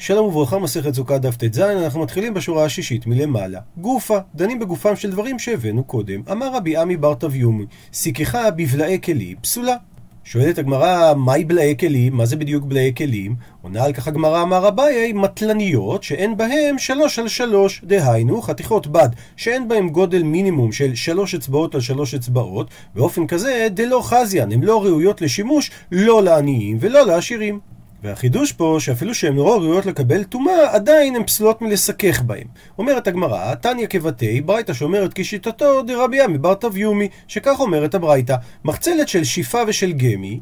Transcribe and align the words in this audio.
שלום 0.00 0.26
וברכה, 0.26 0.58
מסכת 0.58 0.94
סוכה 0.94 1.18
דף 1.18 1.36
ט"ז, 1.36 1.58
אנחנו 1.58 2.02
מתחילים 2.02 2.34
בשורה 2.34 2.64
השישית 2.64 3.06
מלמעלה. 3.06 3.60
גופה, 3.76 4.18
דנים 4.34 4.58
בגופם 4.58 4.96
של 4.96 5.10
דברים 5.10 5.38
שהבאנו 5.38 5.84
קודם. 5.84 6.22
אמר 6.32 6.54
רבי 6.54 6.76
עמי 6.76 6.96
בר 6.96 7.14
תביומי, 7.14 7.64
סיככה 7.92 8.50
בבלעי 8.50 9.00
כלי 9.00 9.34
פסולה. 9.40 9.76
שואלת 10.24 10.58
הגמרא, 10.58 11.14
מהי 11.14 11.44
בלעי 11.44 11.76
כלים? 11.78 12.16
מה 12.16 12.26
זה 12.26 12.36
בדיוק 12.36 12.64
בלעי 12.64 12.94
כלים? 12.94 13.34
עונה 13.62 13.84
על 13.84 13.92
כך 13.92 14.08
הגמרא, 14.08 14.42
אמר 14.42 14.68
אביי, 14.68 15.12
מטלניות 15.12 16.02
שאין 16.02 16.36
בהם 16.36 16.78
שלוש 16.78 17.18
על 17.18 17.28
שלוש, 17.28 17.82
דהיינו 17.84 18.42
חתיכות 18.42 18.86
בד 18.86 19.08
שאין 19.36 19.68
בהם 19.68 19.88
גודל 19.88 20.22
מינימום 20.22 20.72
של 20.72 20.94
שלוש 20.94 21.34
אצבעות 21.34 21.74
על 21.74 21.80
שלוש 21.80 22.14
אצבעות, 22.14 22.70
באופן 22.94 23.26
כזה 23.26 23.68
דלא 23.70 24.00
חזיין, 24.02 24.52
הן 24.52 24.62
לא 24.62 24.84
ראויות 24.84 25.20
לשימוש 25.20 25.70
לא 25.92 26.22
לעניים 26.22 26.76
ולא 26.80 27.06
לעשירים. 27.06 27.77
והחידוש 28.02 28.52
פה, 28.52 28.76
שאפילו 28.80 29.14
שהן 29.14 29.36
לא 29.36 29.60
ראויות 29.60 29.86
לקבל 29.86 30.24
טומאה, 30.24 30.74
עדיין 30.74 31.16
הן 31.16 31.24
פסולות 31.24 31.62
מלסכך 31.62 32.22
בהן. 32.22 32.46
אומרת 32.78 33.06
הגמרא, 33.06 33.54
תניא 33.54 33.86
כבתי, 33.86 34.40
ברייתא 34.40 34.72
שאומרת 34.72 35.10
כשיטתו 35.14 35.82
דרבי 35.82 36.20
עמי 36.20 36.38
בר 36.38 36.54
תביומי, 36.54 37.08
שכך 37.28 37.60
אומרת 37.60 37.94
הברייתא, 37.94 38.36
מחצלת 38.64 39.08
של 39.08 39.24
שיפה 39.24 39.58
ושל 39.66 39.92
גמי, 39.92 40.40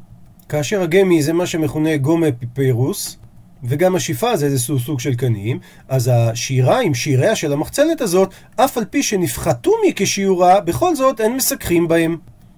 כאשר 0.48 0.82
הגמי 0.82 1.22
זה 1.22 1.32
מה 1.32 1.46
שמכונה 1.46 1.96
גומה 1.96 2.32
פיפירוס, 2.32 3.16
וגם 3.64 3.96
השיפה 3.96 4.36
זה 4.36 4.46
איזשהו 4.46 4.78
סוג 4.78 5.00
של 5.00 5.14
קנים, 5.14 5.58
אז 5.88 6.10
השיריים, 6.14 6.94
שיריה 6.94 7.36
של 7.36 7.52
המחצלת 7.52 8.00
הזאת, 8.00 8.34
אף 8.56 8.78
על 8.78 8.84
פי 8.84 9.02
שנפחתו 9.02 9.72
מכשיעורה, 9.88 10.60
בכל 10.60 10.96
זאת 10.96 11.20
אין 11.20 11.36
מסככים 11.36 11.88
בהם. 11.88 12.16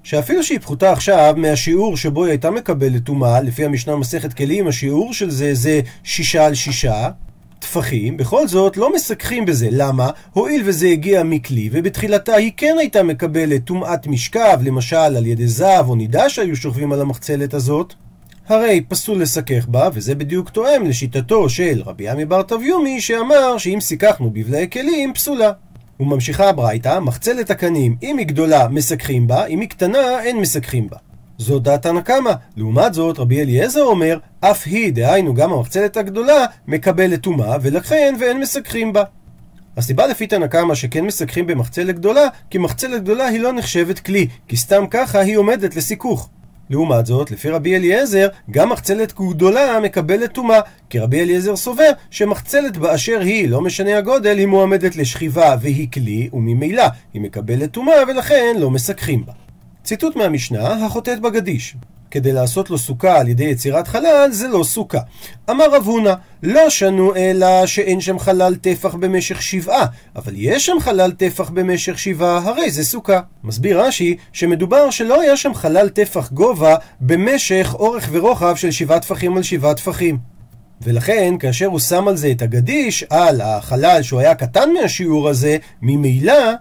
שאפילו 0.09 0.43
שהיא 0.43 0.59
פחותה 0.59 0.93
עכשיו 0.93 1.35
מהשיעור 1.37 1.97
שבו 1.97 2.25
היא 2.25 2.31
הייתה 2.31 2.51
מקבלת 2.51 3.05
טומאה, 3.05 3.41
לפי 3.41 3.65
המשנה 3.65 3.97
מסכת 3.97 4.33
כלים, 4.33 4.67
השיעור 4.67 5.13
של 5.13 5.31
זה 5.31 5.55
זה 5.55 5.81
שישה 6.05 6.47
על 6.47 6.55
שישה 6.55 7.11
טפחים, 7.59 8.17
בכל 8.17 8.49
זאת 8.49 8.77
לא 8.77 8.95
מסככים 8.95 9.47
בזה. 9.47 9.69
למה? 9.71 10.11
הואיל 10.33 10.63
וזה 10.65 10.87
הגיע 10.87 11.23
מכלי, 11.23 11.69
ובתחילתה 11.73 12.35
היא 12.35 12.53
כן 12.57 12.77
הייתה 12.79 13.03
מקבלת 13.03 13.65
טומאת 13.65 14.07
משכב, 14.07 14.59
למשל 14.63 14.97
על 14.97 15.27
ידי 15.27 15.47
זב 15.47 15.85
או 15.89 15.95
נידה 15.95 16.29
שהיו 16.29 16.57
שוכבים 16.57 16.93
על 16.93 17.01
המחצלת 17.01 17.55
הזאת, 17.55 17.95
הרי 18.49 18.85
פסול 18.89 19.23
לסכך 19.23 19.67
בה, 19.69 19.89
וזה 19.93 20.15
בדיוק 20.15 20.51
תואם 20.51 20.87
לשיטתו 20.87 21.49
של 21.49 21.83
רבי 21.87 22.09
עמי 22.09 22.25
בר 22.25 22.43
תביומי, 22.43 23.01
שאמר 23.01 23.59
שאם 23.59 23.79
סיככנו 23.81 24.31
בבלעי 24.31 24.71
כלים, 24.71 25.15
פסולה. 25.15 25.53
וממשיכה 26.01 26.49
הברייתא, 26.49 27.01
מחצלת 27.01 27.51
הקנים, 27.51 27.97
אם 28.03 28.19
היא 28.19 28.27
גדולה, 28.27 28.69
מסככים 28.69 29.27
בה, 29.27 29.47
אם 29.47 29.61
היא 29.61 29.69
קטנה, 29.69 30.21
אין 30.23 30.37
מסככים 30.41 30.89
בה. 30.89 30.97
זו 31.39 31.59
דעת 31.59 31.87
הנקמה. 31.87 32.33
לעומת 32.57 32.95
זאת, 32.95 33.19
רבי 33.19 33.43
אליעזר 33.43 33.83
אומר, 33.83 34.19
אף 34.41 34.63
היא, 34.67 34.93
דהיינו 34.93 35.35
גם 35.35 35.53
המחצלת 35.53 35.97
הגדולה, 35.97 36.45
מקבלת 36.69 37.21
טומאה, 37.21 37.57
ולכן 37.63 38.15
ואין 38.21 38.41
מסככים 38.41 38.93
בה. 38.93 39.03
הסיבה 39.77 40.07
לפי 40.07 40.27
תנא 40.27 40.47
קמא 40.47 40.75
שכן 40.75 41.05
מסככים 41.05 41.47
במחצלת 41.47 41.95
גדולה, 41.95 42.27
כי 42.51 42.59
מחצלת 42.59 43.03
גדולה 43.03 43.27
היא 43.27 43.41
לא 43.41 43.53
נחשבת 43.53 43.99
כלי, 43.99 44.27
כי 44.49 44.57
סתם 44.57 44.85
ככה 44.91 45.19
היא 45.19 45.37
עומדת 45.37 45.77
לסיכוך. 45.77 46.31
לעומת 46.71 47.07
זאת, 47.07 47.31
לפי 47.31 47.51
רבי 47.51 47.77
אליעזר, 47.77 48.29
גם 48.51 48.71
מחצלת 48.71 49.15
גדולה 49.15 49.81
מקבלת 49.81 50.33
טומאה, 50.33 50.61
כי 50.91 50.99
רבי 50.99 51.21
אליעזר 51.21 51.57
סובר 51.57 51.91
שמחצלת 52.11 52.77
באשר 52.77 53.21
היא, 53.21 53.49
לא 53.49 53.61
משנה 53.61 53.99
הגודל, 53.99 54.39
היא 54.39 54.47
מועמדת 54.47 54.97
לשכיבה 54.97 55.57
והיא 55.61 55.89
כלי, 55.93 56.29
וממילא 56.33 56.85
היא 57.15 57.23
מקבלת 57.23 57.71
טומאה 57.71 57.97
ולכן 58.09 58.57
לא 58.59 58.71
מסככים 58.71 59.27
בה. 59.27 59.33
ציטוט 59.85 60.17
מהמשנה, 60.17 60.87
החוטאת 60.87 61.21
בגדיש. 61.21 61.77
כדי 62.11 62.33
לעשות 62.33 62.71
לו 62.71 62.79
סוכה 62.79 63.19
על 63.19 63.29
ידי 63.29 63.45
יצירת 63.45 63.89
חלל, 63.89 64.29
זה 64.31 64.49
לא 64.49 64.65
סוכה. 64.65 64.99
אמר 65.51 65.75
רב 65.75 65.87
הונא, 65.87 66.15
לא 66.43 66.71
שנו 66.71 67.17
אלא 67.17 67.67
שאין 67.67 68.01
שם 68.01 68.19
חלל 68.19 68.55
טפח 68.55 68.95
במשך 68.95 69.43
שבעה, 69.43 69.87
אבל 70.17 70.33
יש 70.37 70.67
שם 70.67 70.77
חלל 70.81 71.11
טפח 71.11 71.51
במשך 71.51 71.99
שבעה, 71.99 72.39
הרי 72.39 72.71
זה 72.71 72.85
סוכה. 72.85 73.21
מסביר 73.45 73.81
רש"י 73.81 74.17
שמדובר 74.33 74.91
שלא 74.91 75.21
היה 75.21 75.37
שם 75.37 75.55
חלל 75.55 75.89
טפח 75.89 76.33
גובה 76.33 76.77
במשך 77.01 77.75
אורך 77.75 78.09
ורוחב 78.13 78.57
של 78.57 78.71
שבעה 78.71 79.01
טפחים 79.01 79.37
על 79.37 79.43
שבעה 79.43 79.75
טפחים. 79.75 80.19
ולכן, 80.83 81.35
כאשר 81.39 81.67
הוא 81.67 81.79
שם 81.79 82.09
על 82.09 82.17
זה 82.17 82.31
את 82.31 82.43
הגדיש, 82.43 83.05
על 83.11 83.41
החלל 83.41 84.03
שהוא 84.03 84.21
היה 84.21 84.35
קטן 84.35 84.69
מהשיעור 84.73 85.29
הזה, 85.29 85.57
ממילא 85.83 86.53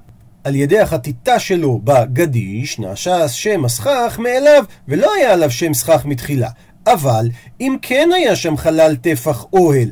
על 0.47 0.55
ידי 0.55 0.79
החטיטה 0.79 1.39
שלו 1.39 1.79
בגדיש, 1.83 2.79
נעשה 2.79 3.27
שם 3.27 3.65
הסכך 3.65 4.19
מאליו, 4.19 4.63
ולא 4.87 5.13
היה 5.17 5.33
עליו 5.33 5.51
שם 5.51 5.73
סכך 5.73 6.05
מתחילה. 6.05 6.49
אבל, 6.87 7.29
אם 7.61 7.75
כן 7.81 8.09
היה 8.15 8.35
שם 8.35 8.57
חלל 8.57 8.95
טפח 8.95 9.45
אוהל, 9.53 9.89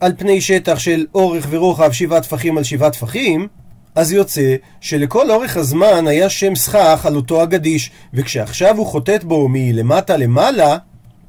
על 0.00 0.12
פני 0.18 0.40
שטח 0.40 0.78
של 0.78 1.06
אורך 1.14 1.46
ורוחב 1.50 1.92
שבעה 1.92 2.20
טפחים 2.20 2.58
על 2.58 2.64
שבעה 2.64 2.90
טפחים, 2.90 3.48
אז 3.94 4.12
יוצא 4.12 4.56
שלכל 4.80 5.30
אורך 5.30 5.56
הזמן 5.56 6.06
היה 6.06 6.28
שם 6.28 6.54
סכך 6.54 7.06
על 7.06 7.16
אותו 7.16 7.42
הגדיש, 7.42 7.90
וכשעכשיו 8.14 8.76
הוא 8.76 8.86
חוטט 8.86 9.24
בו 9.24 9.48
מלמטה 9.50 10.16
למעלה, 10.16 10.76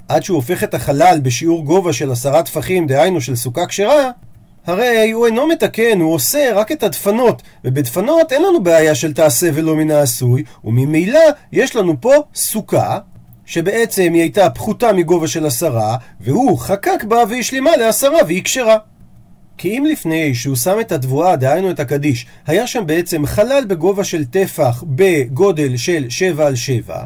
עד 0.07 0.23
שהוא 0.23 0.35
הופך 0.35 0.63
את 0.63 0.73
החלל 0.73 1.19
בשיעור 1.23 1.66
גובה 1.66 1.94
של 1.94 2.12
עשרה 2.12 2.44
טפחים, 2.44 2.88
דהיינו 2.88 3.22
של 3.22 3.35
סוכה 3.35 3.66
כשרה, 3.66 4.12
הרי 4.66 5.12
הוא 5.12 5.25
אינו 5.25 5.47
מתקן, 5.47 6.01
הוא 6.01 6.13
עושה 6.13 6.51
רק 6.53 6.72
את 6.72 6.84
הדפנות, 6.84 7.41
ובדפנות 7.66 8.34
אין 8.34 8.41
לנו 8.44 8.63
בעיה 8.63 8.96
של 8.96 9.13
תעשה 9.13 9.50
ולא 9.53 9.75
מן 9.75 9.91
העשוי, 9.91 10.44
וממילא 10.63 11.19
יש 11.51 11.75
לנו 11.75 12.01
פה 12.01 12.13
סוכה, 12.35 13.00
שבעצם 13.46 14.13
היא 14.13 14.22
הייתה 14.22 14.50
פחותה 14.50 14.94
מגובה 14.94 15.28
של 15.28 15.46
עשרה, 15.46 15.97
והוא 16.22 16.59
חקק 16.59 17.03
בה 17.07 17.23
והשלימה 17.29 17.78
לעשרה 17.78 18.18
והיא 18.28 18.44
כשרה. 18.44 18.78
כי 19.57 19.78
אם 19.78 19.85
לפני 19.85 20.35
שהוא 20.35 20.56
שם 20.56 20.79
את 20.79 20.91
התבואה, 20.91 21.35
דהיינו 21.35 21.72
את 21.72 21.79
הקדיש, 21.79 22.25
היה 22.47 22.68
שם 22.68 22.85
בעצם 22.85 23.25
חלל 23.25 23.63
בגובה 23.68 24.03
של 24.03 24.25
טפח 24.25 24.84
בגודל 24.88 25.78
של 25.78 26.06
שבע 26.09 26.47
על 26.47 26.56
שבע, 26.56 27.06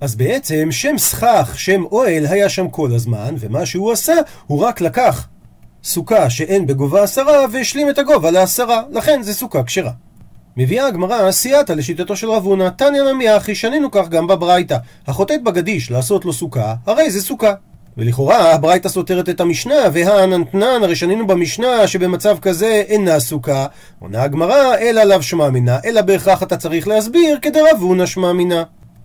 אז 0.00 0.14
בעצם 0.14 0.68
שם 0.70 0.98
סכך, 0.98 1.54
שם 1.56 1.84
אוהל, 1.84 2.26
היה 2.26 2.48
שם 2.48 2.68
כל 2.68 2.94
הזמן, 2.94 3.34
ומה 3.38 3.66
שהוא 3.66 3.92
עשה, 3.92 4.14
הוא 4.46 4.60
רק 4.60 4.80
לקח 4.80 5.28
סוכה 5.86 6.30
שאין 6.30 6.66
בגובה 6.66 7.02
עשרה 7.02 7.46
והשלים 7.52 7.90
את 7.90 7.98
הגובה 7.98 8.30
לעשרה, 8.30 8.82
לכן 8.90 9.22
זה 9.22 9.34
סוכה 9.34 9.62
כשרה. 9.62 9.90
מביאה 10.56 10.86
הגמרא 10.86 11.30
סייעתא 11.30 11.72
לשיטתו 11.72 12.16
של 12.16 12.30
רב 12.30 12.44
הונא, 12.44 12.68
תניא 12.68 13.02
נמי 13.02 13.36
אחי, 13.36 13.54
שנינו 13.54 13.90
כך 13.90 14.08
גם 14.08 14.26
בברייתא. 14.26 14.76
החוטאת 15.06 15.44
בגדיש 15.44 15.90
לעשות 15.90 16.24
לו 16.24 16.32
סוכה, 16.32 16.74
הרי 16.86 17.10
זה 17.10 17.22
סוכה. 17.22 17.52
ולכאורה 17.96 18.54
הברייתא 18.54 18.88
סותרת 18.88 19.28
את 19.28 19.40
המשנה, 19.40 19.74
והאננתנן, 19.92 20.82
הרי 20.82 20.96
שנינו 20.96 21.26
במשנה 21.26 21.86
שבמצב 21.86 22.38
כזה 22.38 22.82
אינה 22.88 23.20
סוכה. 23.20 23.66
עונה 23.98 24.22
הגמרא, 24.22 24.76
אלא 24.78 25.02
לאו 25.02 25.22
שמע 25.22 25.48
אלא 25.84 26.00
בהכרח 26.00 26.42
אתה 26.42 26.56
צריך 26.56 26.88
להסביר 26.88 27.38
כדרב 27.42 27.76
הונא 27.80 28.06
שמע. 28.06 28.32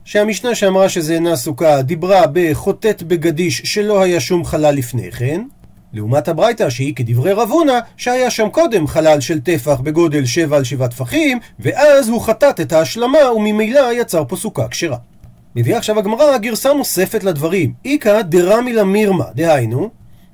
שהמשנה 0.06 0.56
שאמרה 0.56 0.90
שזה 0.90 1.14
אינה 1.14 1.36
סוכה 1.36 1.82
דיברה 1.82 2.22
בחוטאת 2.34 3.04
בגדיש 3.04 3.62
שלא 3.66 4.02
היה 4.02 4.20
שום 4.20 4.46
חלל 4.46 4.76
לפני 4.76 5.12
כן, 5.12 5.42
לעומת 5.94 6.28
הברייתא 6.28 6.70
שהיא 6.70 6.96
כדברי 6.96 7.34
רב 7.34 7.50
הונא, 7.50 7.80
שהיה 7.98 8.30
שם 8.30 8.50
קודם 8.50 8.88
חלל 8.88 9.20
של 9.20 9.40
טפח 9.40 9.80
בגודל 9.80 10.26
שבע 10.26 10.58
על 10.58 10.64
שבעה 10.64 10.88
טפחים, 10.88 11.40
ואז 11.60 12.10
הוא 12.10 12.22
חטט 12.22 12.60
את 12.60 12.74
ההשלמה 12.74 13.34
וממילא 13.36 13.94
יצר 13.94 14.24
פה 14.28 14.36
סוכה 14.36 14.68
כשרה. 14.68 14.98
מביאה 15.56 15.78
עכשיו 15.78 16.00
הגמרא 16.00 16.38
גרסה 16.38 16.74
נוספת 16.74 17.24
לדברים, 17.24 17.74
איכא 17.86 18.22
דרמי 18.22 18.74
למירמה, 18.74 19.26
דהיינו, 19.36 19.90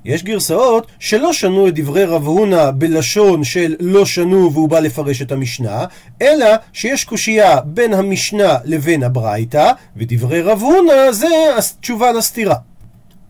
יש 0.06 0.23
גרסאות 0.23 0.88
שלא 1.00 1.34
שנו 1.34 1.67
את 1.67 1.75
דברי 1.75 2.06
רב 2.06 2.28
הונא 2.28 2.72
בלשון 2.72 3.44
של 3.44 3.75
לא 3.79 4.06
שנו 4.06 4.53
והוא 4.53 4.69
בא 4.69 4.79
לפרש 4.79 5.22
את 5.22 5.31
המשנה, 5.31 5.85
אלא 6.22 6.47
שיש 6.73 7.03
קושייה 7.03 7.62
בין 7.62 7.94
המשנה 7.94 8.57
לבין 8.66 9.03
הברייתא, 9.03 9.72
ודברי 9.97 10.41
רב 10.41 10.62
הונא 10.62 11.12
זה 11.12 11.28
התשובה 11.57 12.12
לסתירה. 12.12 12.56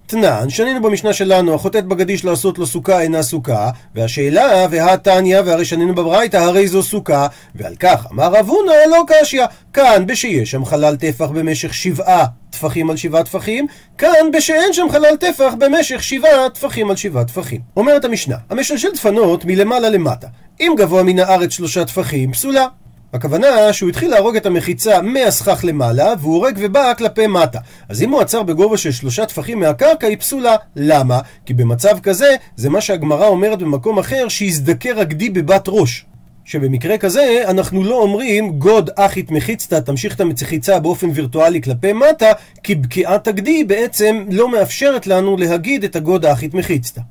תנן, 0.10 0.50
שנינו 0.50 0.82
במשנה 0.82 1.14
שלנו, 1.14 1.54
החוטאת 1.56 1.86
בגדיש 1.86 2.26
לעשות 2.26 2.58
לו 2.58 2.66
סוכה 2.66 3.02
אינה 3.02 3.24
סוכה, 3.24 3.70
והשאלה, 3.96 4.68
והתניא, 4.70 5.40
והרי 5.46 5.66
שנינו 5.66 5.96
בברייתא, 5.96 6.38
הרי 6.38 6.68
זו 6.68 6.84
סוכה, 6.84 7.28
ועל 7.56 7.76
כך 7.76 8.08
אמר 8.12 8.24
רב 8.24 8.50
הונא 8.50 8.72
לא 8.92 9.04
קשיא, 9.08 9.46
כאן 9.74 10.04
בשיש 10.08 10.52
שם 10.52 10.66
חלל 10.66 10.96
טפח 10.96 11.26
במשך 11.26 11.74
שבעה 11.74 12.26
טפחים 12.50 12.90
על 12.90 12.98
שבעה 12.98 13.24
טפחים, 13.24 13.68
כאן 13.98 14.32
בשאין 14.34 14.74
שם 14.74 14.88
חלל 14.92 15.16
טפח 15.16 15.54
במשך 15.60 16.04
שבעה 16.04 16.50
טפחים 16.50 16.90
על 16.90 16.96
שבעה 16.96 17.26
טפחים. 17.26 17.62
אומרת 17.78 18.06
המשנה, 18.06 18.36
המשלשל 18.50 18.92
דפנות 18.94 19.46
מלמעלה 19.46 19.90
למטה, 19.90 20.28
אם 20.60 20.74
גבוה 20.78 21.04
מן 21.04 21.20
הארץ 21.20 21.52
שלושה 21.52 21.86
טפחים, 21.86 22.32
פסולה. 22.32 22.68
הכוונה 23.14 23.74
שהוא 23.74 23.90
התחיל 23.90 24.12
להרוג 24.12 24.36
את 24.36 24.46
המחיצה 24.46 25.02
מהסכך 25.02 25.60
למעלה, 25.64 26.14
והוא 26.20 26.36
הורג 26.36 26.58
ובא 26.62 26.94
כלפי 26.98 27.28
מטה. 27.28 27.60
אז 27.90 28.04
אם 28.04 28.12
הוא 28.12 28.22
עצר 28.22 28.44
בגובה 28.44 28.78
של 28.78 28.92
שלושה 28.92 29.26
טפחים 29.26 29.60
מהקרקע, 29.60 30.08
היא 30.08 30.18
פסולה. 30.18 30.56
למה? 30.76 31.20
כי 31.46 31.54
במצב 31.54 32.00
כזה, 32.00 32.36
זה 32.56 32.70
מה 32.70 32.82
שהגמרא 32.82 33.28
אומרת 33.28 33.60
במקום 33.60 34.00
אחר, 34.00 34.28
שיזדקר 34.28 35.00
הגדי 35.00 35.30
בבת 35.30 35.66
ראש. 35.68 36.06
שבמקרה 36.46 36.98
כזה 36.98 37.44
אנחנו 37.48 37.84
לא 37.84 37.96
אומרים 38.02 38.60
גוד 38.60 38.90
אחית 38.96 39.32
מחיצתא, 39.32 39.80
תמשיך 39.80 40.16
את 40.16 40.22
המחיצה 40.22 40.80
באופן 40.80 41.10
וירטואלי 41.14 41.62
כלפי 41.62 41.94
מטה, 41.94 42.32
כי 42.64 42.76
בקיעת 42.76 43.28
הגדי 43.28 43.64
בעצם 43.64 44.26
לא 44.30 44.52
מאפשרת 44.52 45.08
לנו 45.08 45.38
להגיד 45.38 45.84
את 45.84 45.96
הגוד 45.96 46.26
האחית 46.26 46.54
מחיצתא. 46.54 47.02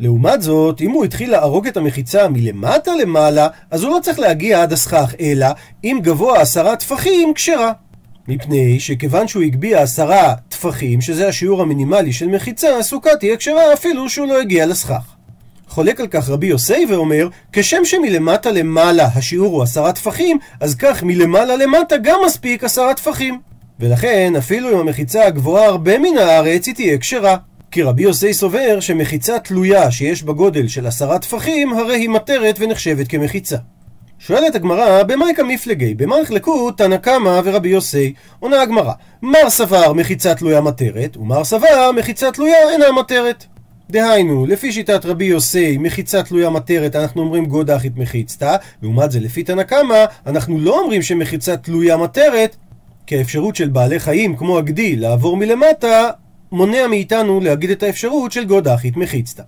לעומת 0.00 0.42
זאת, 0.42 0.80
אם 0.80 0.90
הוא 0.90 1.04
התחיל 1.04 1.30
להרוג 1.30 1.66
את 1.66 1.76
המחיצה 1.76 2.28
מלמטה 2.28 2.90
למעלה, 3.02 3.48
אז 3.70 3.82
הוא 3.82 3.92
לא 3.92 4.00
צריך 4.02 4.18
להגיע 4.18 4.62
עד 4.62 4.72
הסכך, 4.72 5.14
אלא 5.20 5.46
אם 5.84 5.98
גבוה 6.02 6.40
עשרה 6.40 6.76
טפחים, 6.76 7.34
כשרה. 7.34 7.72
מפני 8.28 8.80
שכיוון 8.80 9.28
שהוא 9.28 9.42
הגביה 9.42 9.82
עשרה 9.82 10.34
טפחים, 10.48 11.00
שזה 11.00 11.28
השיעור 11.28 11.62
המינימלי 11.62 12.12
של 12.12 12.26
מחיצה, 12.26 12.78
הסוכה 12.78 13.16
תהיה 13.20 13.36
כשרה 13.36 13.72
אפילו 13.72 14.08
שהוא 14.08 14.26
לא 14.26 14.40
הגיע 14.40 14.66
לסכך. 14.66 15.14
חולק 15.68 16.00
על 16.00 16.06
כך 16.06 16.28
רבי 16.28 16.46
יוסי 16.46 16.86
ואומר, 16.88 17.28
כשם 17.52 17.84
שמלמטה 17.84 18.50
למעלה 18.50 19.08
השיעור 19.14 19.54
הוא 19.54 19.62
עשרה 19.62 19.92
טפחים, 19.92 20.38
אז 20.60 20.74
כך 20.74 21.02
מלמעלה 21.02 21.56
למטה 21.56 21.96
גם 21.96 22.20
מספיק 22.26 22.64
עשרה 22.64 22.94
טפחים. 22.94 23.38
ולכן, 23.80 24.32
אפילו 24.38 24.72
אם 24.72 24.78
המחיצה 24.78 25.30
גבוהה 25.30 25.66
הרבה 25.66 25.98
מן 25.98 26.18
הארץ, 26.18 26.66
היא 26.66 26.74
תהיה 26.74 26.98
כשרה. 26.98 27.36
כי 27.74 27.82
רבי 27.82 28.02
יוסי 28.02 28.34
סובר 28.34 28.80
שמחיצה 28.80 29.38
תלויה 29.38 29.90
שיש 29.90 30.22
בה 30.22 30.32
גודל 30.32 30.68
של 30.68 30.86
עשרה 30.86 31.18
טפחים, 31.18 31.72
הרי 31.72 31.96
היא 31.96 32.08
מטרת 32.08 32.56
ונחשבת 32.58 33.08
כמחיצה. 33.08 33.56
שואלת 34.18 34.54
הגמרא, 34.54 35.02
במאי 35.02 35.34
כמפלגי? 35.36 35.94
במה 35.94 36.20
נחלקו 36.22 36.70
תנא 36.70 36.96
קמא 36.96 37.40
ורבי 37.44 37.68
יוסי? 37.68 38.12
עונה 38.40 38.62
הגמרא, 38.62 38.92
מר 39.22 39.50
סבר 39.50 39.92
מחיצה 39.92 40.34
תלויה 40.34 40.60
מטרת, 40.60 41.16
ומר 41.16 41.44
סבר 41.44 41.90
מחיצה 41.96 42.32
תלויה 42.32 42.70
אינה 42.72 42.92
מטרת. 42.92 43.44
דהיינו, 43.90 44.46
לפי 44.46 44.72
שיטת 44.72 45.06
רבי 45.06 45.24
יוסי, 45.24 45.78
מחיצה 45.78 46.22
תלויה 46.22 46.50
מטרת, 46.50 46.96
אנחנו 46.96 47.22
אומרים 47.22 47.46
גודא 47.46 47.76
אחית 47.76 47.96
מחיצתא, 47.96 48.56
לעומת 48.82 49.10
זה 49.10 49.20
לפי 49.20 49.42
תנא 49.42 49.62
קמא, 49.62 50.04
אנחנו 50.26 50.58
לא 50.58 50.80
אומרים 50.80 51.02
שמחיצה 51.02 51.56
תלויה 51.56 51.96
מטרת, 51.96 52.56
כי 53.06 53.18
האפשרות 53.18 53.56
של 53.56 53.68
בעלי 53.68 54.00
חיים, 54.00 54.36
כמו 54.36 54.58
הגדי, 54.58 54.96
לעבור 54.96 55.36
מלמטה, 55.36 56.10
מונע 56.54 56.86
מאיתנו 56.86 57.40
להגיד 57.40 57.70
את 57.70 57.82
האפשרות 57.82 58.32
של 58.32 58.44
גודא 58.44 58.74
אחית 58.74 58.96
מחיצתא. 58.96 59.42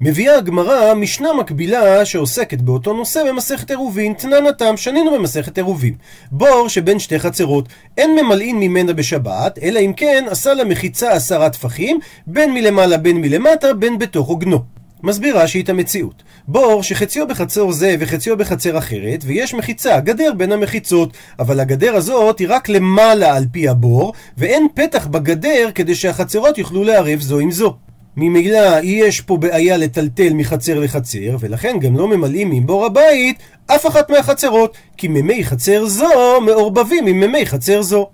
מביאה 0.00 0.36
הגמרא 0.36 0.94
משנה 0.94 1.28
מקבילה 1.32 2.04
שעוסקת 2.04 2.60
באותו 2.60 2.92
נושא 2.92 3.20
במסכת 3.28 3.70
עירובין, 3.70 4.12
תננתם, 4.12 4.76
שנינו 4.76 5.14
במסכת 5.14 5.58
עירובין. 5.58 5.94
בור 6.32 6.68
שבין 6.68 6.98
שתי 6.98 7.18
חצרות, 7.18 7.68
אין 7.98 8.16
ממלאין 8.16 8.56
ממנה 8.60 8.92
בשבת, 8.92 9.58
אלא 9.62 9.80
אם 9.80 9.92
כן 9.96 10.24
עשה 10.30 10.54
לה 10.54 10.64
מחיצה 10.64 11.12
עשרה 11.12 11.50
טפחים, 11.50 11.98
בין 12.26 12.54
מלמעלה 12.54 12.96
בין 12.98 13.20
מלמטה, 13.20 13.74
בין 13.74 13.98
בתוך 13.98 14.28
עוגנו. 14.28 14.81
מסבירה 15.02 15.46
שהיא 15.48 15.62
את 15.62 15.68
המציאות. 15.68 16.22
בור 16.48 16.82
שחציו 16.82 17.28
בחצור 17.28 17.72
זה 17.72 17.96
וחציו 17.98 18.36
בחצר 18.36 18.78
אחרת, 18.78 19.20
ויש 19.26 19.54
מחיצה, 19.54 20.00
גדר 20.00 20.32
בין 20.36 20.52
המחיצות, 20.52 21.12
אבל 21.38 21.60
הגדר 21.60 21.96
הזאת 21.96 22.38
היא 22.38 22.48
רק 22.50 22.68
למעלה 22.68 23.36
על 23.36 23.44
פי 23.52 23.68
הבור, 23.68 24.12
ואין 24.38 24.66
פתח 24.74 25.06
בגדר 25.06 25.70
כדי 25.74 25.94
שהחצרות 25.94 26.58
יוכלו 26.58 26.84
לערב 26.84 27.20
זו 27.20 27.38
עם 27.38 27.50
זו. 27.50 27.76
ממילא 28.16 28.80
יש 28.82 29.20
פה 29.20 29.36
בעיה 29.36 29.76
לטלטל 29.76 30.32
מחצר 30.34 30.80
לחצר, 30.80 31.36
ולכן 31.40 31.76
גם 31.80 31.96
לא 31.96 32.08
ממלאים 32.08 32.52
עם 32.52 32.66
בור 32.66 32.86
הבית 32.86 33.38
אף 33.66 33.86
אחת 33.86 34.10
מהחצרות, 34.10 34.76
כי 34.96 35.08
מימי 35.08 35.44
חצר 35.44 35.86
זו 35.86 36.40
מעורבבים 36.40 37.06
עם 37.06 37.20
מימי 37.20 37.46
חצר 37.46 37.82
זו. 37.82 38.08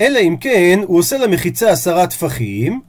אלא 0.00 0.18
אם 0.18 0.36
כן, 0.40 0.80
הוא 0.86 0.98
עושה 0.98 1.18
למחיצה 1.18 1.70
עשרה 1.70 2.06
טפחים, 2.06 2.80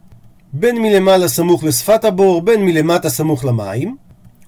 בין 0.54 0.82
מלמעלה 0.82 1.28
סמוך 1.28 1.64
לשפת 1.64 2.06
הבור, 2.06 2.42
בין 2.42 2.66
מלמטה 2.66 3.10
סמוך 3.10 3.46
למים, 3.46 3.96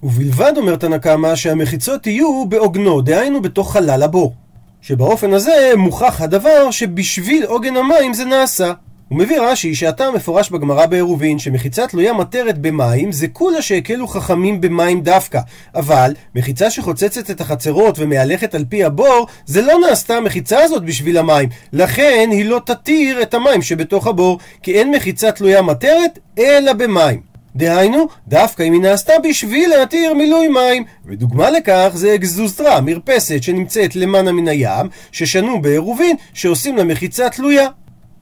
ובלבד 0.02 0.52
אומר 0.56 0.76
תנא 0.76 0.98
קמא 0.98 1.34
שהמחיצות 1.34 2.06
יהיו 2.06 2.46
בעוגנו, 2.48 3.00
דהיינו 3.00 3.42
בתוך 3.42 3.72
חלל 3.72 4.02
הבור. 4.02 4.34
שבאופן 4.82 5.32
הזה 5.32 5.72
מוכח 5.76 6.20
הדבר 6.20 6.70
שבשביל 6.70 7.44
עוגן 7.44 7.76
המים 7.76 8.14
זה 8.14 8.24
נעשה. 8.24 8.72
הוא 9.08 9.18
מביא 9.18 9.40
רש"י 9.40 9.74
שהטעם 9.74 10.14
מפורש 10.14 10.50
בגמרא 10.50 10.86
בעירובין 10.86 11.38
שמחיצה 11.38 11.86
תלויה 11.86 12.12
מטרת 12.12 12.58
במים 12.58 13.12
זה 13.12 13.28
כולה 13.28 13.62
שהקלו 13.62 14.06
חכמים 14.06 14.60
במים 14.60 15.00
דווקא 15.00 15.40
אבל 15.74 16.14
מחיצה 16.34 16.70
שחוצצת 16.70 17.30
את 17.30 17.40
החצרות 17.40 17.98
ומהלכת 17.98 18.54
על 18.54 18.64
פי 18.68 18.84
הבור 18.84 19.26
זה 19.46 19.62
לא 19.62 19.78
נעשתה 19.88 20.16
המחיצה 20.16 20.62
הזאת 20.62 20.84
בשביל 20.84 21.18
המים 21.18 21.48
לכן 21.72 22.28
היא 22.32 22.44
לא 22.44 22.60
תתיר 22.66 23.22
את 23.22 23.34
המים 23.34 23.62
שבתוך 23.62 24.06
הבור 24.06 24.38
כי 24.62 24.74
אין 24.74 24.90
מחיצה 24.90 25.32
תלויה 25.32 25.62
מטרת 25.62 26.18
אלא 26.38 26.72
במים 26.72 27.20
דהיינו, 27.56 28.08
דווקא 28.28 28.62
אם 28.62 28.72
היא 28.72 28.80
נעשתה 28.80 29.12
בשביל 29.28 29.70
להתיר 29.70 30.14
מילוי 30.14 30.48
מים. 30.48 30.84
ודוגמה 31.06 31.50
לכך 31.50 31.90
זה 31.94 32.14
אגזוזטרה, 32.14 32.80
מרפסת 32.80 33.42
שנמצאת 33.42 33.96
למעלה 33.96 34.32
מן 34.32 34.48
הים, 34.48 34.86
ששנו 35.12 35.62
בעירובין, 35.62 36.16
שעושים 36.34 36.76
לה 36.76 36.84
מחיצה 36.84 37.28
תלויה. 37.28 37.66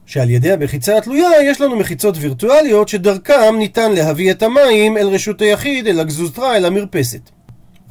שעל 0.05 0.29
ידי 0.29 0.51
המחיצה 0.51 0.97
התלויה 0.97 1.29
יש 1.43 1.61
לנו 1.61 1.75
מחיצות 1.75 2.15
וירטואליות 2.19 2.87
שדרכם 2.87 3.55
ניתן 3.57 3.91
להביא 3.91 4.31
את 4.31 4.43
המים 4.43 4.97
אל 4.97 5.07
רשות 5.07 5.41
היחיד, 5.41 5.87
אל 5.87 5.99
הגזוזתרה, 5.99 6.57
אל 6.57 6.65
המרפסת. 6.65 7.29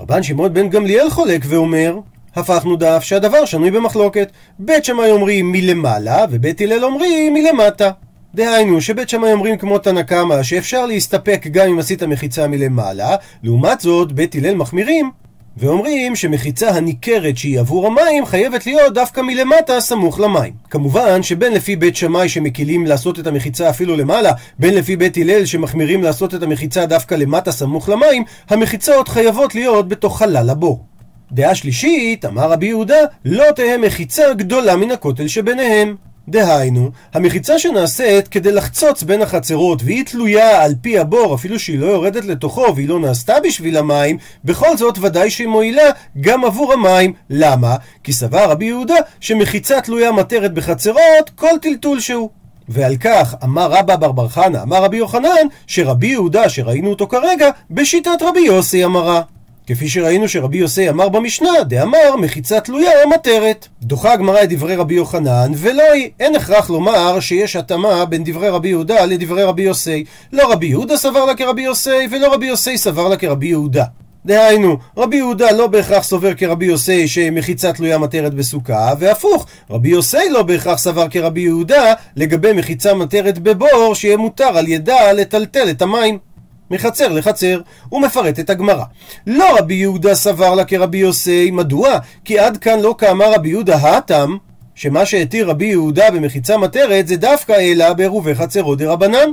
רבן 0.01 0.23
שמעון 0.23 0.55
בן 0.55 0.69
גמליאל 0.69 1.11
חולק 1.11 1.43
ואומר 1.45 1.99
הפכנו 2.37 2.77
דף 2.77 3.03
שהדבר 3.03 3.45
שנוי 3.45 3.71
במחלוקת. 3.71 4.31
בית 4.59 4.85
שמאי 4.85 5.11
אומרים 5.11 5.53
מלמעלה, 5.53 6.25
ובית 6.31 6.61
הלל 6.61 6.85
אומרים 6.85 7.35
מלמטה. 7.35 7.91
דהיינו 8.35 8.81
שבית 8.81 9.09
שמאי 9.09 9.33
אומרים 9.33 9.57
כמו 9.57 9.79
תנא 9.79 10.03
קמא 10.03 10.43
שאפשר 10.43 10.87
להסתפק 10.87 11.47
גם 11.51 11.69
אם 11.69 11.79
עשית 11.79 12.03
מחיצה 12.03 12.49
מלמעלה, 12.49 13.17
לעומת 13.43 13.81
זאת 13.81 14.13
בית 14.13 14.35
הלל 14.35 14.55
מחמירים 14.55 15.11
ואומרים 15.57 16.17
שמחיצה 16.17 16.71
הניכרת 16.71 17.37
שהיא 17.37 17.61
עבור 17.61 17.87
המים 17.87 18.27
חייבת 18.27 18.67
להיות 18.67 18.95
דווקא 18.95 19.21
מלמטה 19.21 19.81
סמוך 19.81 20.21
למים. 20.21 20.53
כמובן 20.71 21.23
שבין 21.23 21.53
לפי 21.53 21.77
בית 21.77 21.97
שמאי 21.97 22.29
שמקילים 22.29 22.87
לעשות 22.87 23.19
את 23.19 23.27
המחיצה 23.27 23.71
אפילו 23.71 23.97
למעלה, 23.97 24.33
בין 24.59 24.75
לפי 24.75 24.97
בית 24.97 25.17
הלל 25.17 25.45
שמחמירים 25.45 26.03
לעשות 26.03 26.35
את 26.35 26.43
המחיצה 26.43 26.87
דווקא 26.87 27.15
למטה 27.15 27.53
סמוך 27.53 27.89
למים, 27.89 28.25
המחיצות 28.49 29.09
חייבות 29.09 29.55
להיות 29.55 29.89
בתוך 29.89 30.19
חלל 30.19 30.51
הבור. 30.51 30.85
דעה 31.33 31.55
שלישית, 31.55 32.25
אמר 32.25 32.51
רבי 32.53 32.67
יהודה, 32.67 32.99
לא 33.25 33.45
תהא 33.57 33.79
מחיצה 33.79 34.35
גדולה 34.35 34.77
מן 34.77 34.91
הכותל 34.91 35.29
שביניהם. 35.29 35.97
דהיינו, 36.29 36.91
המחיצה 37.15 37.59
שנעשית 37.59 38.29
כדי 38.29 38.53
לחצוץ 38.53 39.03
בין 39.03 39.23
החצרות 39.23 39.83
והיא 39.85 40.05
תלויה 40.05 40.65
על 40.65 40.75
פי 40.81 40.99
הבור, 40.99 41.35
אפילו 41.35 41.59
שהיא 41.59 41.79
לא 41.79 41.87
יורדת 41.87 42.25
לתוכו 42.25 42.75
והיא 42.75 42.89
לא 42.89 43.01
נעשתה 43.01 43.35
בשביל 43.45 43.77
המים, 43.77 44.19
בכל 44.45 44.77
זאת 44.77 44.99
ודאי 44.99 45.31
שהיא 45.31 45.49
מועילה 45.49 45.91
גם 46.21 46.45
עבור 46.45 46.73
המים. 46.73 47.13
למה? 47.31 47.77
כי 48.05 48.13
סבר 48.13 48.51
רבי 48.51 48.65
יהודה 48.65 48.97
שמחיצה 49.21 49.81
תלויה 49.81 50.13
מטרת 50.13 50.55
בחצרות 50.55 51.31
כל 51.35 51.59
טלטול 51.63 52.01
שהוא. 52.01 52.31
ועל 52.69 52.97
כך 52.97 53.35
אמר 53.45 53.71
רבא 53.73 53.97
בר 53.97 54.13
בר 54.13 54.29
חנא, 54.29 54.63
אמר 54.63 54.85
רבי 54.85 54.97
יוחנן, 54.97 55.47
שרבי 55.67 56.07
יהודה, 56.07 56.49
שראינו 56.49 56.91
אותו 56.91 57.07
כרגע, 57.07 57.51
בשיטת 57.71 58.23
רבי 58.23 58.41
יוסי 58.41 58.85
אמרה. 58.85 59.23
כפי 59.67 59.89
שראינו 59.89 60.29
שרבי 60.29 60.59
יוסי 60.59 60.89
אמר 60.89 61.09
במשנה, 61.09 61.63
דאמר 61.63 62.17
מחיצה 62.17 62.61
תלויה 62.61 62.91
מטרת. 63.15 63.69
דוחה 63.83 64.13
הגמרא 64.13 64.43
את 64.43 64.49
דברי 64.53 64.77
רבי 64.77 64.95
יוחנן, 64.95 65.53
ולא 65.57 65.83
היא. 65.93 66.11
אין 66.21 66.37
הכרח 66.37 66.71
לומר 66.71 67.21
שיש 67.21 67.57
התאמה 67.57 68.05
בין 68.05 68.25
דברי 68.25 68.49
רבי 68.49 68.69
יהודה 68.69 69.05
לדברי 69.05 69.43
רבי 69.43 69.63
יוסי. 69.63 70.05
לא 70.33 70.53
רבי 70.53 70.67
יהודה 70.67 70.97
סבר 70.97 71.25
לה 71.25 71.35
כרבי 71.35 71.63
יוסי, 71.63 72.07
ולא 72.11 72.35
רבי 72.35 72.47
יוסי 72.47 72.79
סבר 72.79 73.09
לה 73.09 73.17
כרבי 73.17 73.47
יהודה. 73.47 73.85
דהיינו, 74.27 74.77
רבי 74.97 75.17
יהודה 75.17 75.53
לא 75.53 75.67
בהכרח 75.67 76.03
סובר 76.03 76.35
כרבי 76.35 76.67
יוסי 76.67 77.09
שמחיצה 77.09 77.73
תלויה 77.73 77.99
מטרת 77.99 78.35
בסוכה, 78.35 78.93
והפוך, 78.99 79.47
רבי 79.71 79.89
יוסי 79.89 80.31
לא 80.31 80.43
בהכרח 80.43 80.79
סבר 80.79 81.09
כרבי 81.09 81.41
יהודה 81.41 81.95
לגבי 82.17 82.53
מחיצה 82.53 82.95
מטרת 82.95 83.39
בבור, 83.39 83.95
שיהיה 83.95 84.17
מותר 84.17 84.59
על 84.59 84.69
ידה 84.69 85.13
לטלטל 85.13 85.71
את 85.71 85.83
המים. 85.83 86.34
מחצר 86.75 87.09
לחצר, 87.09 87.61
הוא 87.89 88.01
מפרט 88.03 88.41
את 88.41 88.51
הגמרא. 88.51 88.85
לא 89.27 89.59
רבי 89.59 89.75
יהודה 89.75 90.15
סבר 90.15 90.55
לה 90.55 90.65
כרבי 90.65 90.99
יוסי, 90.99 91.51
מדוע? 91.51 91.99
כי 92.25 92.39
עד 92.39 92.57
כאן 92.57 92.81
לא 92.81 92.95
כאמר 92.99 93.33
רבי 93.33 93.49
יהודה 93.49 93.77
האטם, 93.77 94.37
שמה 94.75 95.07
שהתיר 95.07 95.51
רבי 95.51 95.67
יהודה 95.67 96.11
במחיצה 96.11 96.57
מטרת 96.57 97.09
זה 97.09 97.17
דווקא 97.17 97.53
אלא 97.53 97.93
בעירובי 97.93 98.35
חצרו 98.35 98.75
דרבנן. 98.75 99.29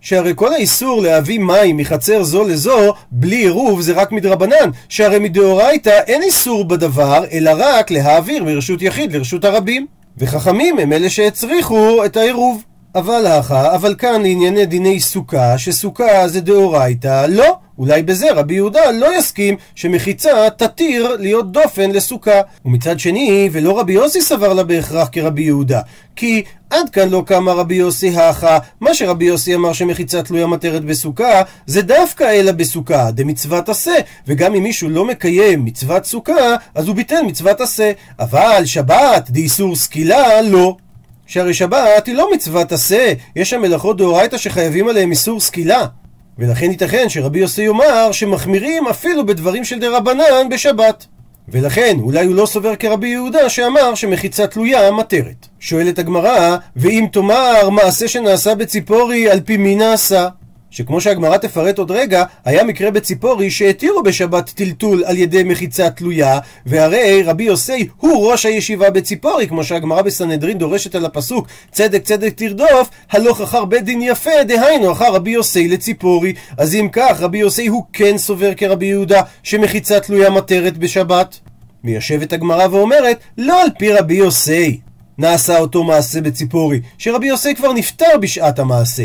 שהרי 0.00 0.32
כל 0.36 0.52
האיסור 0.52 1.02
להביא 1.02 1.38
מים 1.38 1.76
מחצר 1.76 2.22
זו 2.22 2.44
לזו 2.44 2.94
בלי 3.10 3.36
עירוב 3.36 3.80
זה 3.80 3.92
רק 3.92 4.12
מדרבנן, 4.12 4.70
שהרי 4.88 5.18
מדאורייתא 5.18 6.00
אין 6.06 6.22
איסור 6.22 6.64
בדבר, 6.64 7.24
אלא 7.32 7.50
רק 7.58 7.90
להעביר 7.90 8.44
מרשות 8.44 8.82
יחיד 8.82 9.12
לרשות 9.12 9.44
הרבים. 9.44 9.86
וחכמים 10.18 10.78
הם 10.78 10.92
אלה 10.92 11.10
שהצריכו 11.10 12.04
את 12.04 12.16
העירוב. 12.16 12.62
אבל 12.94 13.26
האחה, 13.26 13.74
אבל 13.74 13.94
כאן 13.98 14.22
לענייני 14.22 14.66
דיני 14.66 15.00
סוכה, 15.00 15.58
שסוכה 15.58 16.28
זה 16.28 16.40
דאורייתא, 16.40 17.26
לא. 17.28 17.56
אולי 17.78 18.02
בזה 18.02 18.32
רבי 18.32 18.54
יהודה 18.54 18.90
לא 18.90 19.18
יסכים 19.18 19.56
שמחיצה 19.74 20.50
תתיר 20.56 21.16
להיות 21.18 21.52
דופן 21.52 21.90
לסוכה. 21.90 22.40
ומצד 22.64 23.00
שני, 23.00 23.48
ולא 23.52 23.80
רבי 23.80 23.92
יוסי 23.92 24.20
סבר 24.20 24.52
לה 24.52 24.62
בהכרח 24.62 25.08
כרבי 25.12 25.42
יהודה. 25.42 25.80
כי 26.16 26.42
עד 26.70 26.90
כאן 26.90 27.08
לא 27.08 27.22
קמה 27.26 27.52
רבי 27.52 27.74
יוסי 27.74 28.16
האחה, 28.16 28.58
מה 28.80 28.94
שרבי 28.94 29.24
יוסי 29.24 29.54
אמר 29.54 29.72
שמחיצה 29.72 30.22
תלויה 30.22 30.46
מטרת 30.46 30.84
בסוכה, 30.84 31.42
זה 31.66 31.82
דווקא 31.82 32.24
אלא 32.24 32.52
בסוכה, 32.52 33.10
דמצוות 33.10 33.68
עשה. 33.68 33.94
וגם 34.26 34.54
אם 34.54 34.62
מישהו 34.62 34.90
לא 34.90 35.04
מקיים 35.04 35.64
מצוות 35.64 36.04
סוכה, 36.04 36.56
אז 36.74 36.88
הוא 36.88 36.96
ביטל 36.96 37.22
מצוות 37.26 37.60
עשה. 37.60 37.92
אבל 38.18 38.62
שבת, 38.64 39.30
דאיסור 39.30 39.76
סקילה, 39.76 40.42
לא. 40.42 40.76
שהרי 41.26 41.54
שבת 41.54 42.06
היא 42.06 42.14
לא 42.14 42.30
מצוות 42.34 42.72
עשה, 42.72 43.12
יש 43.36 43.50
שם 43.50 43.62
מלאכות 43.62 43.96
דאורייתא 43.96 44.36
שחייבים 44.36 44.88
עליהם 44.88 45.10
איסור 45.10 45.40
סקילה. 45.40 45.86
ולכן 46.38 46.70
ייתכן 46.70 47.08
שרבי 47.08 47.38
יוסי 47.38 47.62
יאמר 47.62 48.12
שמחמירים 48.12 48.86
אפילו 48.86 49.26
בדברים 49.26 49.64
של 49.64 49.78
דרבנן 49.78 50.48
בשבת. 50.50 51.06
ולכן 51.48 51.96
אולי 52.00 52.26
הוא 52.26 52.34
לא 52.34 52.46
סובר 52.46 52.76
כרבי 52.76 53.08
יהודה 53.08 53.48
שאמר 53.48 53.94
שמחיצה 53.94 54.46
תלויה 54.46 54.90
מטרת. 54.90 55.46
שואלת 55.60 55.98
הגמרא, 55.98 56.56
ואם 56.76 57.06
תאמר 57.12 57.70
מעשה 57.70 58.08
שנעשה 58.08 58.54
בציפורי 58.54 59.30
על 59.30 59.40
פי 59.40 59.56
מי 59.56 59.76
נעשה? 59.76 60.28
שכמו 60.74 61.00
שהגמרא 61.00 61.36
תפרט 61.36 61.78
עוד 61.78 61.90
רגע, 61.90 62.24
היה 62.44 62.64
מקרה 62.64 62.90
בציפורי 62.90 63.50
שהתירו 63.50 64.02
בשבת 64.02 64.50
טלטול 64.50 65.04
על 65.04 65.16
ידי 65.18 65.42
מחיצה 65.44 65.90
תלויה, 65.90 66.38
והרי 66.66 67.22
רבי 67.22 67.44
יוסי 67.44 67.88
הוא 67.96 68.30
ראש 68.30 68.46
הישיבה 68.46 68.90
בציפורי, 68.90 69.48
כמו 69.48 69.64
שהגמרא 69.64 70.02
בסנהדרין 70.02 70.58
דורשת 70.58 70.94
על 70.94 71.04
הפסוק 71.04 71.46
צדק 71.72 72.02
צדק 72.02 72.32
תרדוף, 72.36 72.90
הלוך 73.10 73.40
אחר 73.40 73.64
בית 73.64 73.84
דין 73.84 74.02
יפה, 74.02 74.44
דהיינו 74.48 74.92
אחר 74.92 75.14
רבי 75.14 75.30
יוסי 75.30 75.68
לציפורי. 75.68 76.34
אז 76.58 76.74
אם 76.74 76.88
כך, 76.92 77.20
רבי 77.20 77.38
יוסי 77.38 77.66
הוא 77.66 77.84
כן 77.92 78.18
סובר 78.18 78.54
כרבי 78.54 78.86
יהודה 78.86 79.22
שמחיצה 79.42 80.00
תלויה 80.00 80.30
מטרת 80.30 80.78
בשבת. 80.78 81.38
מיישבת 81.84 82.32
הגמרא 82.32 82.66
ואומרת, 82.70 83.18
לא 83.38 83.62
על 83.62 83.68
פי 83.78 83.92
רבי 83.92 84.14
יוסי 84.14 84.80
נעשה 85.18 85.58
אותו 85.58 85.84
מעשה 85.84 86.20
בציפורי, 86.20 86.80
שרבי 86.98 87.26
יוסי 87.26 87.54
כבר 87.54 87.72
נפטר 87.72 88.18
בשעת 88.20 88.58
המעשה. 88.58 89.04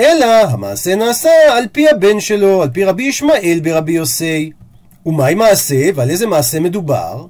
אלא 0.00 0.26
המעשה 0.50 0.94
נעשה 0.94 1.30
על 1.52 1.64
פי 1.72 1.88
הבן 1.88 2.20
שלו, 2.20 2.62
על 2.62 2.68
פי 2.68 2.84
רבי 2.84 3.02
ישמעאל 3.02 3.60
ברבי 3.62 3.92
יוסי. 3.92 4.50
ומהי 5.06 5.34
מעשה, 5.34 5.90
ועל 5.94 6.10
איזה 6.10 6.26
מעשה 6.26 6.60
מדובר? 6.60 7.26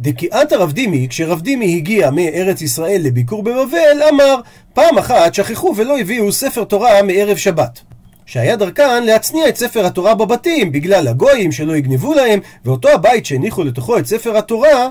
דקיאת 0.00 0.52
הרב 0.52 0.72
דימי, 0.72 1.06
כשרב 1.10 1.40
דימי 1.40 1.76
הגיע 1.76 2.10
מארץ 2.10 2.62
ישראל 2.62 3.00
לביקור 3.04 3.42
בבבל, 3.42 4.02
אמר, 4.08 4.36
פעם 4.74 4.98
אחת 4.98 5.34
שכחו 5.34 5.74
ולא 5.76 5.98
הביאו 5.98 6.32
ספר 6.32 6.64
תורה 6.64 7.02
מערב 7.02 7.36
שבת. 7.36 7.80
שהיה 8.26 8.56
דרכן 8.56 9.04
להצניע 9.04 9.48
את 9.48 9.56
ספר 9.56 9.86
התורה 9.86 10.14
בבתים 10.14 10.72
בגלל 10.72 11.08
הגויים 11.08 11.52
שלא 11.52 11.76
יגנבו 11.76 12.14
להם, 12.14 12.40
ואותו 12.64 12.88
הבית 12.88 13.26
שהניחו 13.26 13.64
לתוכו 13.64 13.98
את 13.98 14.06
ספר 14.06 14.36
התורה 14.36 14.88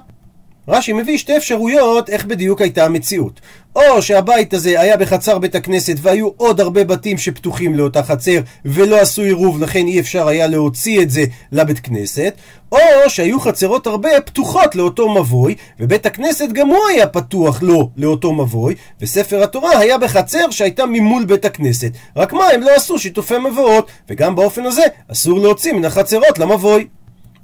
רש"י 0.67 0.93
מביא 0.93 1.17
שתי 1.17 1.37
אפשרויות 1.37 2.09
איך 2.09 2.25
בדיוק 2.25 2.61
הייתה 2.61 2.85
המציאות. 2.85 3.41
או 3.75 4.01
שהבית 4.01 4.53
הזה 4.53 4.81
היה 4.81 4.97
בחצר 4.97 5.39
בית 5.39 5.55
הכנסת 5.55 5.95
והיו 6.01 6.29
עוד 6.37 6.61
הרבה 6.61 6.83
בתים 6.83 7.17
שפתוחים 7.17 7.75
לאותה 7.75 8.03
חצר 8.03 8.39
ולא 8.65 8.99
עשו 8.99 9.21
עירוב 9.21 9.61
לכן 9.61 9.87
אי 9.87 9.99
אפשר 9.99 10.27
היה 10.27 10.47
להוציא 10.47 11.01
את 11.01 11.09
זה 11.09 11.25
לבית 11.51 11.79
כנסת, 11.79 12.33
או 12.71 12.77
שהיו 13.07 13.39
חצרות 13.39 13.87
הרבה 13.87 14.09
פתוחות 14.25 14.75
לאותו 14.75 15.09
מבוי 15.09 15.55
ובית 15.79 16.05
הכנסת 16.05 16.49
גם 16.53 16.67
הוא 16.67 16.87
היה 16.89 17.07
פתוח 17.07 17.61
לו 17.61 17.89
לאותו 17.97 18.33
מבוי 18.33 18.75
וספר 19.01 19.43
התורה 19.43 19.77
היה 19.77 19.97
בחצר 19.97 20.51
שהייתה 20.51 20.85
ממול 20.85 21.25
בית 21.25 21.45
הכנסת 21.45 21.91
רק 22.15 22.33
מה 22.33 22.45
הם 22.45 22.61
לא 22.61 22.75
עשו 22.75 22.99
שיתופי 22.99 23.37
מבואות 23.37 23.91
וגם 24.09 24.35
באופן 24.35 24.65
הזה 24.65 24.83
אסור 25.11 25.39
להוציא 25.39 25.73
מן 25.73 25.85
החצרות 25.85 26.39
למבוי 26.39 26.87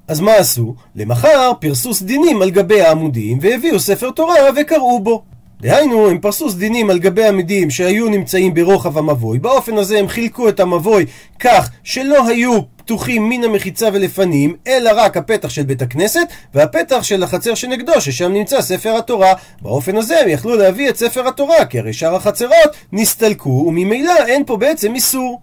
אז 0.07 0.19
מה 0.19 0.33
עשו? 0.33 0.75
למחר 0.95 1.51
פרסו 1.59 1.93
סדינים 1.93 2.41
על 2.41 2.49
גבי 2.49 2.81
העמודים 2.81 3.37
והביאו 3.41 3.79
ספר 3.79 4.11
תורה 4.11 4.35
וקראו 4.55 4.99
בו. 4.99 5.36
דהיינו, 5.61 6.09
הם 6.09 6.19
פרסו 6.19 6.49
סדינים 6.49 6.89
על 6.89 6.99
גבי 6.99 7.27
עמידים 7.27 7.69
שהיו 7.69 8.09
נמצאים 8.09 8.53
ברוחב 8.53 8.97
המבוי, 8.97 9.39
באופן 9.39 9.77
הזה 9.77 9.99
הם 9.99 10.07
חילקו 10.07 10.49
את 10.49 10.59
המבוי 10.59 11.05
כך 11.39 11.69
שלא 11.83 12.27
היו 12.27 12.61
פתוחים 12.75 13.29
מן 13.29 13.43
המחיצה 13.43 13.89
ולפנים, 13.93 14.55
אלא 14.67 14.91
רק 14.95 15.17
הפתח 15.17 15.49
של 15.49 15.63
בית 15.63 15.81
הכנסת 15.81 16.27
והפתח 16.53 17.03
של 17.03 17.23
החצר 17.23 17.55
שנגדו, 17.55 18.01
ששם 18.01 18.33
נמצא 18.33 18.61
ספר 18.61 18.95
התורה. 18.97 19.33
באופן 19.61 19.97
הזה 19.97 20.19
הם 20.19 20.29
יכלו 20.29 20.55
להביא 20.55 20.89
את 20.89 20.97
ספר 20.97 21.27
התורה, 21.27 21.65
כי 21.65 21.79
הרי 21.79 21.93
שאר 21.93 22.15
החצרות 22.15 22.69
נסתלקו, 22.91 23.65
וממילא 23.67 24.13
אין 24.27 24.45
פה 24.45 24.57
בעצם 24.57 24.95
איסור. 24.95 25.41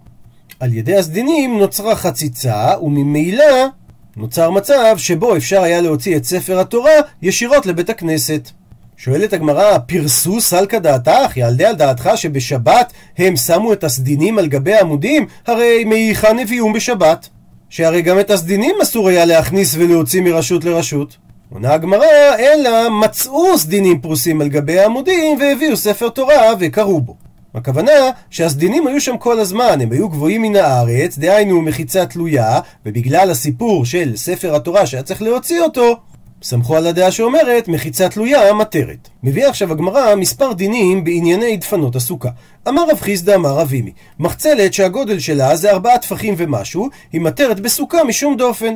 על 0.59 0.73
ידי 0.73 0.95
הסדינים 0.95 1.59
נוצרה 1.59 1.95
חציצה, 1.95 2.73
וממילא 2.81 3.65
נוצר 4.17 4.51
מצב 4.51 4.97
שבו 4.97 5.37
אפשר 5.37 5.61
היה 5.61 5.81
להוציא 5.81 6.17
את 6.17 6.25
ספר 6.25 6.59
התורה 6.59 6.93
ישירות 7.21 7.65
לבית 7.65 7.89
הכנסת. 7.89 8.51
שואלת 8.97 9.33
הגמרא, 9.33 9.77
פרסו 9.77 10.41
סלקא 10.41 10.79
דעתך? 10.79 11.37
יעלדה 11.37 11.69
על 11.69 11.75
דעתך 11.75 12.09
שבשבת 12.15 12.93
הם 13.17 13.35
שמו 13.35 13.73
את 13.73 13.83
הסדינים 13.83 14.39
על 14.39 14.47
גבי 14.47 14.73
העמודים? 14.73 15.25
הרי 15.47 15.83
מהיכן 15.83 16.39
הביאום 16.39 16.73
בשבת? 16.73 17.29
שהרי 17.69 18.01
גם 18.01 18.19
את 18.19 18.31
הסדינים 18.31 18.75
אסור 18.83 19.09
היה 19.09 19.25
להכניס 19.25 19.75
ולהוציא 19.75 20.21
מרשות 20.21 20.63
לרשות. 20.63 21.17
עונה 21.53 21.73
הגמרא, 21.73 22.05
אלא 22.39 22.89
מצאו 22.89 23.57
סדינים 23.57 24.01
פרוסים 24.01 24.41
על 24.41 24.47
גבי 24.47 24.79
העמודים 24.79 25.37
והביאו 25.39 25.77
ספר 25.77 26.09
תורה 26.09 26.53
וקראו 26.59 27.01
בו. 27.01 27.15
הכוונה 27.55 27.91
שהסדינים 28.29 28.87
היו 28.87 29.01
שם 29.01 29.17
כל 29.17 29.39
הזמן, 29.39 29.81
הם 29.81 29.91
היו 29.91 30.09
גבוהים 30.09 30.41
מן 30.41 30.55
הארץ, 30.55 31.17
דהיינו 31.17 31.61
מחיצה 31.61 32.05
תלויה, 32.05 32.59
ובגלל 32.85 33.31
הסיפור 33.31 33.85
של 33.85 34.15
ספר 34.15 34.55
התורה 34.55 34.85
שהיה 34.85 35.03
צריך 35.03 35.21
להוציא 35.21 35.61
אותו, 35.61 35.97
סמכו 36.45 36.75
על 36.75 36.87
הדעה 36.87 37.11
שאומרת 37.11 37.67
מחיצה 37.67 38.09
תלויה 38.09 38.53
מטרת. 38.53 39.09
מביא 39.23 39.47
עכשיו 39.47 39.71
הגמרא 39.71 40.15
מספר 40.15 40.53
דינים 40.53 41.03
בענייני 41.03 41.57
דפנות 41.57 41.95
הסוכה. 41.95 42.29
אמר 42.67 42.89
רב 42.89 42.99
חיסדא 42.99 43.35
אמר 43.35 43.49
רב 43.49 43.71
אימי, 43.73 43.91
מחצלת 44.19 44.73
שהגודל 44.73 45.19
שלה 45.19 45.55
זה 45.55 45.71
ארבעה 45.71 45.97
טפחים 45.97 46.33
ומשהו, 46.37 46.89
היא 47.13 47.21
מטרת 47.21 47.59
בסוכה 47.59 48.03
משום 48.03 48.37
דופן. 48.37 48.75